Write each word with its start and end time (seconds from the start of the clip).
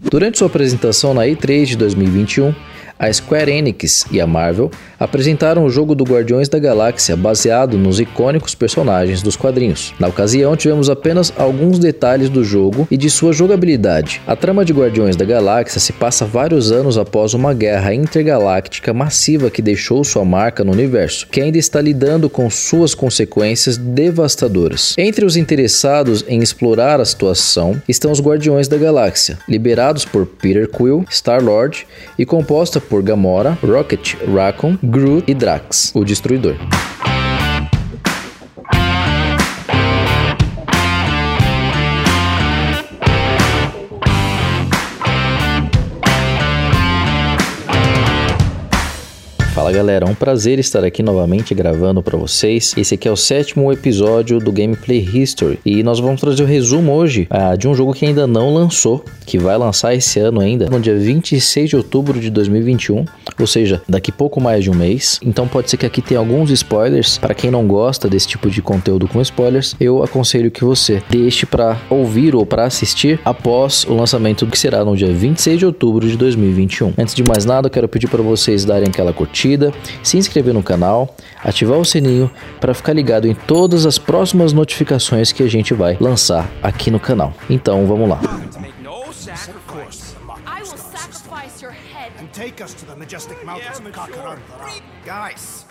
Durante 0.00 0.38
sua 0.38 0.46
apresentação 0.46 1.12
na 1.12 1.22
E3 1.22 1.66
de 1.66 1.76
2021, 1.76 2.54
a 2.98 3.12
Square 3.12 3.50
Enix 3.50 4.04
e 4.10 4.20
a 4.20 4.26
Marvel 4.26 4.70
apresentaram 4.98 5.64
o 5.64 5.70
jogo 5.70 5.94
do 5.94 6.04
Guardiões 6.04 6.48
da 6.48 6.58
Galáxia 6.58 7.16
baseado 7.16 7.78
nos 7.78 8.00
icônicos 8.00 8.54
personagens 8.54 9.22
dos 9.22 9.36
quadrinhos. 9.36 9.94
Na 9.98 10.08
ocasião, 10.08 10.56
tivemos 10.56 10.90
apenas 10.90 11.32
alguns 11.36 11.78
detalhes 11.78 12.28
do 12.28 12.42
jogo 12.42 12.88
e 12.90 12.96
de 12.96 13.08
sua 13.08 13.32
jogabilidade. 13.32 14.20
A 14.26 14.34
trama 14.34 14.64
de 14.64 14.72
Guardiões 14.72 15.14
da 15.14 15.24
Galáxia 15.24 15.80
se 15.80 15.92
passa 15.92 16.24
vários 16.24 16.72
anos 16.72 16.98
após 16.98 17.34
uma 17.34 17.54
guerra 17.54 17.94
intergaláctica 17.94 18.92
massiva 18.92 19.50
que 19.50 19.62
deixou 19.62 20.02
sua 20.02 20.24
marca 20.24 20.64
no 20.64 20.72
universo, 20.72 21.28
que 21.28 21.40
ainda 21.40 21.58
está 21.58 21.80
lidando 21.80 22.28
com 22.28 22.50
suas 22.50 22.94
consequências 22.94 23.76
devastadoras. 23.76 24.94
Entre 24.98 25.24
os 25.24 25.36
interessados 25.36 26.24
em 26.26 26.40
explorar 26.40 27.00
a 27.00 27.04
situação 27.04 27.80
estão 27.88 28.10
os 28.10 28.20
Guardiões 28.20 28.66
da 28.66 28.76
Galáxia, 28.76 29.38
liberados 29.48 30.04
por 30.04 30.26
Peter 30.26 30.68
Quill, 30.68 31.04
Star-Lord 31.08 31.86
e 32.18 32.26
composta 32.26 32.80
por 32.88 33.02
Gamora, 33.02 33.58
Rocket 33.62 34.16
Raccoon, 34.26 34.78
Groot 34.82 35.30
e 35.30 35.34
Drax, 35.34 35.92
o 35.94 36.04
Destruidor. 36.04 36.56
Fala 49.58 49.72
galera, 49.72 50.06
é 50.06 50.08
um 50.08 50.14
prazer 50.14 50.60
estar 50.60 50.84
aqui 50.84 51.02
novamente 51.02 51.52
gravando 51.52 52.00
para 52.00 52.16
vocês. 52.16 52.72
Esse 52.76 52.94
aqui 52.94 53.08
é 53.08 53.10
o 53.10 53.16
sétimo 53.16 53.72
episódio 53.72 54.38
do 54.38 54.52
Gameplay 54.52 55.00
History 55.00 55.58
e 55.66 55.82
nós 55.82 55.98
vamos 55.98 56.20
trazer 56.20 56.44
o 56.44 56.46
um 56.46 56.48
resumo 56.48 56.92
hoje 56.92 57.26
ah, 57.28 57.56
de 57.56 57.66
um 57.66 57.74
jogo 57.74 57.92
que 57.92 58.06
ainda 58.06 58.24
não 58.24 58.54
lançou, 58.54 59.04
que 59.26 59.36
vai 59.36 59.58
lançar 59.58 59.96
esse 59.96 60.20
ano 60.20 60.40
ainda, 60.40 60.70
no 60.70 60.78
dia 60.78 60.96
26 60.96 61.70
de 61.70 61.76
outubro 61.76 62.20
de 62.20 62.30
2021, 62.30 63.04
ou 63.36 63.46
seja, 63.48 63.82
daqui 63.88 64.12
pouco 64.12 64.40
mais 64.40 64.62
de 64.62 64.70
um 64.70 64.74
mês. 64.74 65.18
Então 65.24 65.48
pode 65.48 65.68
ser 65.68 65.76
que 65.76 65.84
aqui 65.84 66.00
tenha 66.00 66.20
alguns 66.20 66.52
spoilers. 66.52 67.18
Para 67.18 67.34
quem 67.34 67.50
não 67.50 67.66
gosta 67.66 68.08
desse 68.08 68.28
tipo 68.28 68.48
de 68.48 68.62
conteúdo 68.62 69.08
com 69.08 69.20
spoilers, 69.20 69.74
eu 69.80 70.04
aconselho 70.04 70.52
que 70.52 70.62
você 70.62 71.02
deixe 71.10 71.44
para 71.44 71.76
ouvir 71.90 72.36
ou 72.36 72.46
para 72.46 72.62
assistir 72.62 73.18
após 73.24 73.84
o 73.86 73.94
lançamento 73.94 74.46
que 74.46 74.56
será 74.56 74.84
no 74.84 74.96
dia 74.96 75.12
26 75.12 75.58
de 75.58 75.66
outubro 75.66 76.08
de 76.08 76.16
2021. 76.16 76.94
Antes 76.96 77.12
de 77.12 77.24
mais 77.24 77.44
nada, 77.44 77.66
eu 77.66 77.72
quero 77.72 77.88
pedir 77.88 78.06
para 78.06 78.22
vocês 78.22 78.64
darem 78.64 78.86
aquela 78.88 79.12
curtida 79.12 79.47
curtida, 79.48 79.72
se 80.02 80.18
inscrever 80.18 80.52
no 80.52 80.62
canal, 80.62 81.14
ativar 81.42 81.78
o 81.78 81.84
sininho 81.84 82.30
para 82.60 82.74
ficar 82.74 82.92
ligado 82.92 83.26
em 83.26 83.34
todas 83.34 83.86
as 83.86 83.98
próximas 83.98 84.52
notificações 84.52 85.32
que 85.32 85.42
a 85.42 85.48
gente 85.48 85.72
vai 85.72 85.96
lançar 85.98 86.50
aqui 86.62 86.90
no 86.90 87.00
canal. 87.00 87.32
Então 87.48 87.86
vamos 87.86 88.08
lá. 88.08 88.20
Guys, 95.04 95.66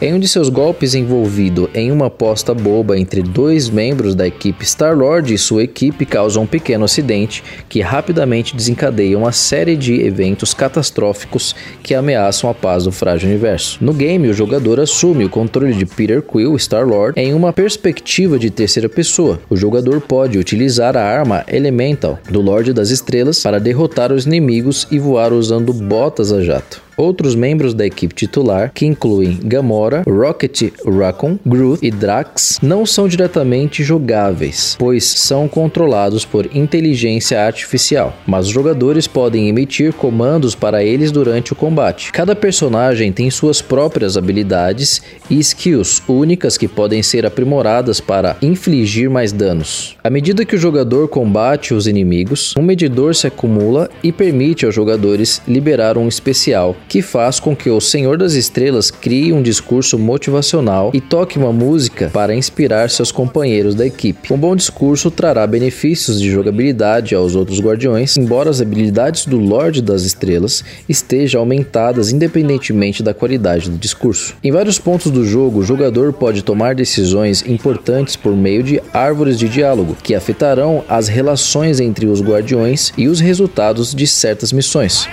em 0.00 0.14
um 0.14 0.18
de 0.18 0.26
seus 0.26 0.48
golpes 0.48 0.94
envolvido 0.94 1.68
em 1.74 1.92
uma 1.92 2.06
aposta 2.06 2.54
boba 2.54 2.98
entre 2.98 3.22
dois 3.22 3.68
membros 3.68 4.14
da 4.14 4.26
equipe 4.26 4.64
Star-Lord 4.64 5.32
e 5.32 5.38
sua 5.38 5.64
equipe 5.64 6.06
causa 6.06 6.40
um 6.40 6.46
pequeno 6.46 6.84
acidente 6.84 7.42
que 7.68 7.80
rapidamente 7.80 8.56
desencadeia 8.56 9.18
uma 9.18 9.32
série 9.32 9.76
de 9.76 10.00
eventos 10.00 10.54
catastróficos 10.54 11.54
que 11.82 11.94
ameaçam 11.94 12.48
a 12.48 12.54
paz 12.54 12.84
do 12.84 12.92
frágil 12.92 13.28
universo. 13.28 13.78
No 13.80 13.92
game, 13.92 14.28
o 14.28 14.34
jogador 14.34 14.80
assume 14.80 15.24
o 15.24 15.30
controle 15.30 15.74
de 15.74 15.84
Peter 15.84 16.22
Quill, 16.22 16.56
Star-Lord, 16.56 17.20
em 17.20 17.34
uma 17.34 17.52
perspectiva 17.52 18.38
de 18.38 18.50
terceira 18.50 18.88
pessoa. 18.88 19.38
O 19.50 19.56
jogador 19.56 20.00
pode 20.00 20.38
utilizar 20.38 20.96
a 20.96 21.02
arma 21.02 21.44
Elemental 21.46 22.18
do 22.30 22.40
Lorde 22.40 22.72
das 22.72 22.90
Estrelas 22.90 23.42
para 23.42 23.60
derrotar 23.60 24.12
os 24.12 24.26
inimigos 24.26 24.86
e 24.90 24.98
voar 24.98 25.32
usando 25.32 25.72
botas 25.72 26.32
a 26.32 26.42
jato. 26.42 26.89
Outros 27.00 27.34
membros 27.34 27.72
da 27.72 27.86
equipe 27.86 28.14
titular, 28.14 28.72
que 28.74 28.84
incluem 28.84 29.40
Gamora, 29.42 30.02
Rocket 30.06 30.70
Raccoon, 30.84 31.38
Groot 31.46 31.78
e 31.82 31.90
Drax, 31.90 32.58
não 32.62 32.84
são 32.84 33.08
diretamente 33.08 33.82
jogáveis, 33.82 34.76
pois 34.78 35.04
são 35.04 35.48
controlados 35.48 36.26
por 36.26 36.54
inteligência 36.54 37.42
artificial, 37.42 38.14
mas 38.26 38.48
os 38.48 38.52
jogadores 38.52 39.06
podem 39.06 39.48
emitir 39.48 39.94
comandos 39.94 40.54
para 40.54 40.84
eles 40.84 41.10
durante 41.10 41.54
o 41.54 41.56
combate. 41.56 42.12
Cada 42.12 42.36
personagem 42.36 43.10
tem 43.10 43.30
suas 43.30 43.62
próprias 43.62 44.18
habilidades 44.18 45.00
e 45.30 45.38
skills 45.38 46.02
únicas 46.06 46.58
que 46.58 46.68
podem 46.68 47.02
ser 47.02 47.24
aprimoradas 47.24 47.98
para 47.98 48.36
infligir 48.42 49.08
mais 49.08 49.32
danos. 49.32 49.96
À 50.04 50.10
medida 50.10 50.44
que 50.44 50.54
o 50.54 50.60
jogador 50.60 51.08
combate 51.08 51.72
os 51.72 51.86
inimigos, 51.86 52.52
um 52.58 52.62
medidor 52.62 53.14
se 53.14 53.26
acumula 53.26 53.88
e 54.02 54.12
permite 54.12 54.66
aos 54.66 54.74
jogadores 54.74 55.40
liberar 55.48 55.96
um 55.96 56.06
especial 56.06 56.76
que 56.90 57.00
faz 57.00 57.38
com 57.38 57.54
que 57.54 57.70
o 57.70 57.80
Senhor 57.80 58.18
das 58.18 58.34
Estrelas 58.34 58.90
crie 58.90 59.32
um 59.32 59.40
discurso 59.40 59.96
motivacional 59.96 60.90
e 60.92 61.00
toque 61.00 61.38
uma 61.38 61.52
música 61.52 62.10
para 62.12 62.34
inspirar 62.34 62.90
seus 62.90 63.12
companheiros 63.12 63.76
da 63.76 63.86
equipe. 63.86 64.32
Um 64.32 64.36
bom 64.36 64.56
discurso 64.56 65.08
trará 65.08 65.46
benefícios 65.46 66.20
de 66.20 66.28
jogabilidade 66.28 67.14
aos 67.14 67.36
outros 67.36 67.60
guardiões, 67.60 68.16
embora 68.16 68.50
as 68.50 68.60
habilidades 68.60 69.24
do 69.24 69.38
Lorde 69.38 69.80
das 69.80 70.02
Estrelas 70.02 70.64
estejam 70.88 71.42
aumentadas 71.42 72.10
independentemente 72.10 73.04
da 73.04 73.14
qualidade 73.14 73.70
do 73.70 73.78
discurso. 73.78 74.34
Em 74.42 74.50
vários 74.50 74.80
pontos 74.80 75.12
do 75.12 75.24
jogo, 75.24 75.60
o 75.60 75.64
jogador 75.64 76.12
pode 76.12 76.42
tomar 76.42 76.74
decisões 76.74 77.46
importantes 77.46 78.16
por 78.16 78.34
meio 78.34 78.64
de 78.64 78.82
árvores 78.92 79.38
de 79.38 79.48
diálogo, 79.48 79.96
que 80.02 80.12
afetarão 80.12 80.82
as 80.88 81.06
relações 81.06 81.78
entre 81.78 82.06
os 82.06 82.20
guardiões 82.20 82.92
e 82.98 83.06
os 83.06 83.20
resultados 83.20 83.94
de 83.94 84.08
certas 84.08 84.52
missões. 84.52 85.08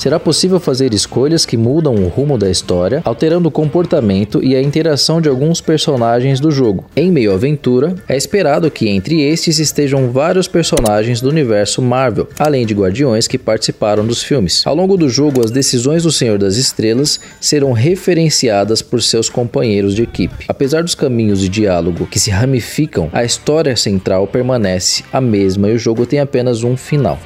Será 0.00 0.18
possível 0.18 0.58
fazer 0.58 0.94
escolhas 0.94 1.44
que 1.44 1.58
mudam 1.58 1.94
o 1.94 2.08
rumo 2.08 2.38
da 2.38 2.50
história, 2.50 3.02
alterando 3.04 3.50
o 3.50 3.52
comportamento 3.52 4.42
e 4.42 4.56
a 4.56 4.62
interação 4.62 5.20
de 5.20 5.28
alguns 5.28 5.60
personagens 5.60 6.40
do 6.40 6.50
jogo. 6.50 6.86
Em 6.96 7.12
meio 7.12 7.32
à 7.32 7.34
aventura, 7.34 7.94
é 8.08 8.16
esperado 8.16 8.70
que 8.70 8.88
entre 8.88 9.20
estes 9.20 9.58
estejam 9.58 10.10
vários 10.10 10.48
personagens 10.48 11.20
do 11.20 11.28
universo 11.28 11.82
Marvel, 11.82 12.26
além 12.38 12.64
de 12.64 12.72
guardiões 12.72 13.28
que 13.28 13.36
participaram 13.36 14.06
dos 14.06 14.22
filmes. 14.22 14.66
Ao 14.66 14.74
longo 14.74 14.96
do 14.96 15.06
jogo, 15.06 15.44
as 15.44 15.50
decisões 15.50 16.04
do 16.04 16.10
Senhor 16.10 16.38
das 16.38 16.56
Estrelas 16.56 17.20
serão 17.38 17.72
referenciadas 17.72 18.80
por 18.80 19.02
seus 19.02 19.28
companheiros 19.28 19.94
de 19.94 20.02
equipe. 20.02 20.46
Apesar 20.48 20.82
dos 20.82 20.94
caminhos 20.94 21.40
de 21.40 21.50
diálogo 21.50 22.06
que 22.06 22.18
se 22.18 22.30
ramificam, 22.30 23.10
a 23.12 23.22
história 23.22 23.76
central 23.76 24.26
permanece 24.26 25.04
a 25.12 25.20
mesma 25.20 25.68
e 25.68 25.74
o 25.74 25.78
jogo 25.78 26.06
tem 26.06 26.20
apenas 26.20 26.64
um 26.64 26.74
final. 26.74 27.18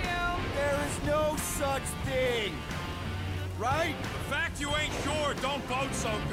such 1.64 1.82
thing! 2.04 2.73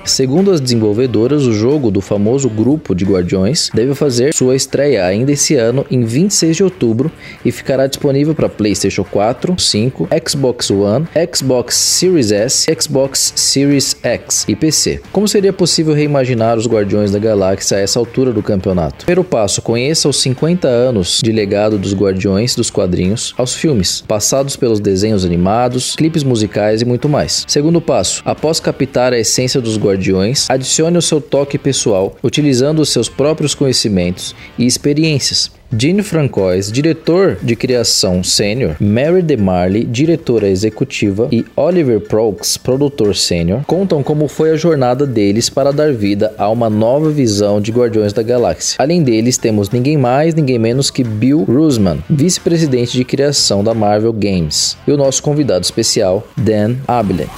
Segundo 0.05 0.51
as 0.51 0.59
desenvolvedoras, 0.59 1.45
o 1.45 1.53
jogo 1.53 1.89
do 1.89 2.01
famoso 2.01 2.49
grupo 2.49 2.93
de 2.93 3.05
Guardiões 3.05 3.69
deve 3.73 3.95
fazer 3.95 4.33
sua 4.33 4.55
estreia 4.55 5.05
ainda 5.05 5.31
esse 5.31 5.55
ano, 5.55 5.85
em 5.89 6.03
26 6.03 6.57
de 6.57 6.63
outubro, 6.63 7.11
e 7.45 7.51
ficará 7.51 7.87
disponível 7.87 8.35
para 8.35 8.49
PlayStation 8.49 9.03
4, 9.03 9.57
5, 9.57 10.09
Xbox 10.27 10.69
One, 10.69 11.07
Xbox 11.33 11.75
Series 11.75 12.31
S, 12.31 12.67
Xbox 12.77 13.33
Series 13.35 13.95
X 14.03 14.45
e 14.47 14.55
PC. 14.55 15.01
Como 15.11 15.27
seria 15.27 15.53
possível 15.53 15.93
reimaginar 15.93 16.57
os 16.57 16.67
Guardiões 16.67 17.11
da 17.11 17.19
Galáxia 17.19 17.77
a 17.77 17.79
essa 17.79 17.97
altura 17.99 18.33
do 18.33 18.43
campeonato? 18.43 19.05
Primeiro 19.05 19.23
passo: 19.23 19.61
conheça 19.61 20.09
os 20.09 20.19
50 20.21 20.67
anos 20.67 21.21
de 21.23 21.31
legado 21.31 21.77
dos 21.77 21.93
Guardiões 21.93 22.55
dos 22.55 22.69
quadrinhos 22.69 23.33
aos 23.37 23.55
filmes, 23.55 24.01
passados 24.01 24.55
pelos 24.55 24.79
desenhos 24.79 25.23
animados, 25.23 25.95
clipes 25.95 26.23
musicais 26.23 26.81
e 26.81 26.85
muito 26.85 27.07
mais. 27.07 27.20
Segundo 27.47 27.81
passo: 27.81 28.21
após 28.25 28.59
captar 28.59 29.13
a 29.13 29.19
essência 29.19 29.61
dos 29.61 29.77
Guardiões 29.77 30.01
Guardiões, 30.01 30.49
adicione 30.49 30.97
o 30.97 31.01
seu 31.01 31.21
toque 31.21 31.57
pessoal 31.57 32.15
utilizando 32.23 32.79
os 32.79 32.89
seus 32.89 33.07
próprios 33.07 33.53
conhecimentos 33.53 34.35
e 34.57 34.65
experiências. 34.65 35.51
Gene 35.77 36.03
Francois, 36.03 36.69
diretor 36.69 37.37
de 37.41 37.55
criação 37.55 38.21
sênior, 38.23 38.75
Mary 38.79 39.21
DeMarley, 39.21 39.85
diretora 39.85 40.49
executiva 40.49 41.29
e 41.31 41.45
Oliver 41.55 42.01
Prokes, 42.01 42.57
produtor 42.57 43.15
sênior, 43.15 43.63
contam 43.65 44.03
como 44.03 44.27
foi 44.27 44.51
a 44.51 44.57
jornada 44.57 45.07
deles 45.07 45.49
para 45.49 45.71
dar 45.71 45.93
vida 45.93 46.33
a 46.37 46.49
uma 46.49 46.69
nova 46.69 47.09
visão 47.09 47.61
de 47.61 47.71
Guardiões 47.71 48.11
da 48.11 48.21
Galáxia. 48.21 48.75
Além 48.79 49.01
deles, 49.01 49.37
temos 49.37 49.69
ninguém 49.69 49.97
mais, 49.97 50.35
ninguém 50.35 50.59
menos 50.59 50.91
que 50.91 51.03
Bill 51.03 51.45
Rusman, 51.45 52.03
vice-presidente 52.09 52.91
de 52.91 53.05
criação 53.05 53.63
da 53.63 53.73
Marvel 53.73 54.11
Games, 54.11 54.75
e 54.85 54.91
o 54.91 54.97
nosso 54.97 55.23
convidado 55.23 55.63
especial, 55.63 56.27
Dan 56.35 56.75
Abilene. 56.87 57.29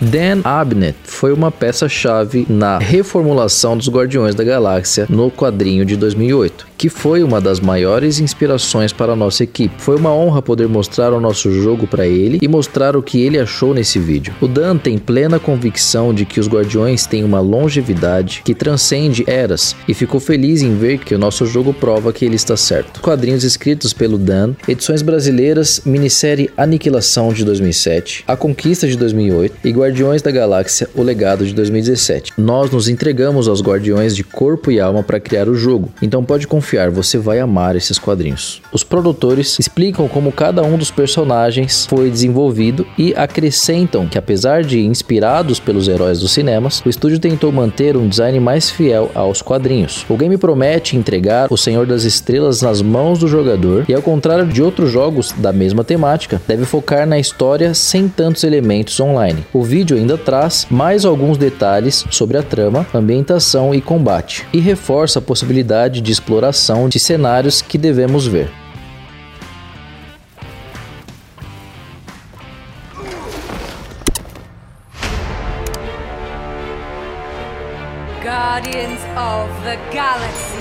Dan 0.00 0.40
Abnett 0.44 0.96
foi 1.04 1.32
uma 1.32 1.50
peça-chave 1.50 2.46
na 2.48 2.78
reformulação 2.78 3.76
dos 3.76 3.88
Guardiões 3.88 4.34
da 4.34 4.44
Galáxia 4.44 5.06
no 5.08 5.30
quadrinho 5.30 5.84
de 5.84 5.96
2008 5.96 6.68
que 6.78 6.88
foi 6.88 7.24
uma 7.24 7.40
das 7.40 7.58
maiores 7.58 8.20
inspirações 8.20 8.92
para 8.92 9.12
a 9.12 9.16
nossa 9.16 9.42
equipe. 9.42 9.74
Foi 9.78 9.96
uma 9.96 10.14
honra 10.14 10.40
poder 10.40 10.68
mostrar 10.68 11.12
o 11.12 11.20
nosso 11.20 11.50
jogo 11.50 11.88
para 11.88 12.06
ele 12.06 12.38
e 12.40 12.46
mostrar 12.46 12.96
o 12.96 13.02
que 13.02 13.20
ele 13.20 13.36
achou 13.36 13.74
nesse 13.74 13.98
vídeo. 13.98 14.32
O 14.40 14.46
Dan 14.46 14.78
tem 14.78 14.96
plena 14.96 15.40
convicção 15.40 16.14
de 16.14 16.24
que 16.24 16.38
os 16.38 16.46
Guardiões 16.46 17.04
têm 17.04 17.24
uma 17.24 17.40
longevidade 17.40 18.42
que 18.44 18.54
transcende 18.54 19.24
eras 19.26 19.74
e 19.88 19.92
ficou 19.92 20.20
feliz 20.20 20.62
em 20.62 20.76
ver 20.76 20.98
que 20.98 21.14
o 21.14 21.18
nosso 21.18 21.44
jogo 21.44 21.74
prova 21.74 22.12
que 22.12 22.24
ele 22.24 22.36
está 22.36 22.56
certo. 22.56 23.00
Quadrinhos 23.00 23.42
escritos 23.42 23.92
pelo 23.92 24.16
Dan, 24.16 24.54
edições 24.68 25.02
brasileiras, 25.02 25.82
minissérie 25.84 26.48
Aniquilação 26.56 27.32
de 27.32 27.44
2007, 27.44 28.22
A 28.28 28.36
Conquista 28.36 28.86
de 28.86 28.96
2008 28.96 29.56
e 29.64 29.72
da 30.22 30.30
Galáxia, 30.30 30.88
O 30.94 31.02
Legado 31.02 31.46
de 31.46 31.54
2017. 31.54 32.32
Nós 32.36 32.70
nos 32.70 32.88
entregamos 32.88 33.48
aos 33.48 33.62
Guardiões 33.62 34.14
de 34.14 34.22
corpo 34.22 34.70
e 34.70 34.78
alma 34.80 35.02
para 35.02 35.20
criar 35.20 35.48
o 35.48 35.54
jogo, 35.54 35.90
então 36.00 36.24
pode 36.24 36.46
confiar 36.46 36.68
confiar, 36.68 36.90
você 36.90 37.16
vai 37.16 37.40
amar 37.40 37.76
esses 37.76 37.98
quadrinhos. 37.98 38.60
Os 38.72 38.84
produtores 38.84 39.58
explicam 39.58 40.08
como 40.08 40.30
cada 40.30 40.62
um 40.62 40.76
dos 40.76 40.90
personagens 40.90 41.86
foi 41.86 42.10
desenvolvido 42.10 42.86
e 42.98 43.14
acrescentam 43.16 44.06
que, 44.06 44.18
apesar 44.18 44.62
de 44.62 44.84
inspirados 44.84 45.58
pelos 45.58 45.88
heróis 45.88 46.18
dos 46.18 46.32
cinemas, 46.32 46.82
o 46.84 46.88
estúdio 46.88 47.18
tentou 47.18 47.50
manter 47.50 47.96
um 47.96 48.08
design 48.08 48.38
mais 48.40 48.70
fiel 48.70 49.10
aos 49.14 49.40
quadrinhos. 49.40 50.04
O 50.08 50.16
game 50.16 50.36
promete 50.36 50.96
entregar 50.96 51.46
o 51.50 51.56
Senhor 51.56 51.86
das 51.86 52.04
Estrelas 52.04 52.60
nas 52.60 52.82
mãos 52.82 53.18
do 53.18 53.28
jogador 53.28 53.84
e, 53.88 53.94
ao 53.94 54.02
contrário 54.02 54.46
de 54.46 54.62
outros 54.62 54.90
jogos 54.90 55.32
da 55.38 55.52
mesma 55.52 55.84
temática, 55.84 56.40
deve 56.46 56.64
focar 56.64 57.06
na 57.06 57.18
história 57.18 57.72
sem 57.72 58.08
tantos 58.08 58.44
elementos 58.44 58.98
online. 59.00 59.44
O 59.52 59.62
vídeo 59.78 59.96
ainda 59.96 60.18
traz 60.18 60.66
mais 60.68 61.04
alguns 61.04 61.38
detalhes 61.38 62.04
sobre 62.10 62.36
a 62.36 62.42
trama, 62.42 62.84
ambientação 62.92 63.72
e 63.72 63.80
combate, 63.80 64.44
e 64.52 64.58
reforça 64.58 65.20
a 65.20 65.22
possibilidade 65.22 66.00
de 66.00 66.10
exploração 66.10 66.88
de 66.88 66.98
cenários 66.98 67.62
que 67.62 67.78
devemos 67.78 68.26
ver. 68.26 68.50
Guardians 78.20 79.00
of 79.16 79.48
the 79.62 79.76
Galaxy. 79.94 80.58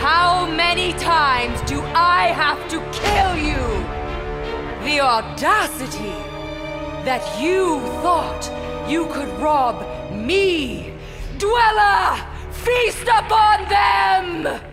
How 0.00 0.46
many 0.46 0.92
times 0.92 1.60
do 1.68 1.82
I 1.96 2.32
have 2.32 2.60
to 2.68 2.80
kill 2.92 3.36
you? 3.36 3.58
The 4.84 5.00
audacity 5.00 6.29
that 7.04 7.24
you 7.40 7.80
thought 8.02 8.50
you 8.88 9.06
could 9.06 9.28
rob 9.40 9.84
me, 10.12 10.92
Dweller! 11.38 12.16
Feast 12.50 13.08
upon 13.08 13.68
them! 13.68 14.69